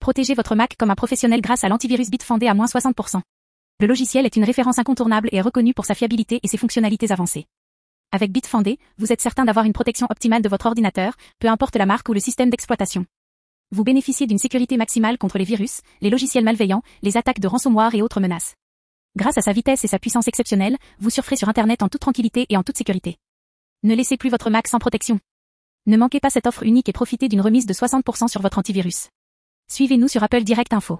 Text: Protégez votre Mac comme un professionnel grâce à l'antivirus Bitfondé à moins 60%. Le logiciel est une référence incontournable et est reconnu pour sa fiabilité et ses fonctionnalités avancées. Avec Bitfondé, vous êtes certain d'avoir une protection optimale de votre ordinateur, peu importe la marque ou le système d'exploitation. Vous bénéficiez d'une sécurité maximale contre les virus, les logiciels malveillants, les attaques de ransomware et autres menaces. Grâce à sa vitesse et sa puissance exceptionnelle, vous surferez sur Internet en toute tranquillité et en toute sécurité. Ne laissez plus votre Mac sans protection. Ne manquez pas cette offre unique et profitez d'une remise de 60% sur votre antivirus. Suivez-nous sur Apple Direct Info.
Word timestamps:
Protégez 0.00 0.32
votre 0.32 0.54
Mac 0.54 0.76
comme 0.78 0.90
un 0.90 0.94
professionnel 0.94 1.42
grâce 1.42 1.62
à 1.62 1.68
l'antivirus 1.68 2.08
Bitfondé 2.08 2.46
à 2.46 2.54
moins 2.54 2.64
60%. 2.64 3.20
Le 3.80 3.86
logiciel 3.86 4.24
est 4.24 4.34
une 4.34 4.44
référence 4.44 4.78
incontournable 4.78 5.28
et 5.30 5.36
est 5.36 5.42
reconnu 5.42 5.74
pour 5.74 5.84
sa 5.84 5.94
fiabilité 5.94 6.40
et 6.42 6.48
ses 6.48 6.56
fonctionnalités 6.56 7.12
avancées. 7.12 7.44
Avec 8.10 8.32
Bitfondé, 8.32 8.78
vous 8.96 9.12
êtes 9.12 9.20
certain 9.20 9.44
d'avoir 9.44 9.66
une 9.66 9.74
protection 9.74 10.06
optimale 10.08 10.40
de 10.40 10.48
votre 10.48 10.64
ordinateur, 10.64 11.12
peu 11.38 11.48
importe 11.48 11.76
la 11.76 11.84
marque 11.84 12.08
ou 12.08 12.14
le 12.14 12.20
système 12.20 12.48
d'exploitation. 12.48 13.04
Vous 13.72 13.84
bénéficiez 13.84 14.26
d'une 14.26 14.38
sécurité 14.38 14.78
maximale 14.78 15.18
contre 15.18 15.36
les 15.36 15.44
virus, 15.44 15.82
les 16.00 16.08
logiciels 16.08 16.44
malveillants, 16.44 16.82
les 17.02 17.18
attaques 17.18 17.38
de 17.38 17.46
ransomware 17.46 17.94
et 17.94 18.00
autres 18.00 18.20
menaces. 18.20 18.54
Grâce 19.16 19.36
à 19.36 19.42
sa 19.42 19.52
vitesse 19.52 19.84
et 19.84 19.88
sa 19.88 19.98
puissance 19.98 20.28
exceptionnelle, 20.28 20.78
vous 20.98 21.10
surferez 21.10 21.36
sur 21.36 21.50
Internet 21.50 21.82
en 21.82 21.88
toute 21.88 22.00
tranquillité 22.00 22.46
et 22.48 22.56
en 22.56 22.62
toute 22.62 22.78
sécurité. 22.78 23.18
Ne 23.82 23.94
laissez 23.94 24.16
plus 24.16 24.30
votre 24.30 24.48
Mac 24.48 24.66
sans 24.66 24.78
protection. 24.78 25.20
Ne 25.86 25.98
manquez 25.98 26.20
pas 26.20 26.30
cette 26.30 26.46
offre 26.46 26.62
unique 26.62 26.88
et 26.88 26.92
profitez 26.94 27.28
d'une 27.28 27.42
remise 27.42 27.66
de 27.66 27.74
60% 27.74 28.28
sur 28.28 28.40
votre 28.40 28.58
antivirus. 28.58 29.10
Suivez-nous 29.72 30.08
sur 30.08 30.24
Apple 30.24 30.42
Direct 30.42 30.72
Info. 30.72 30.98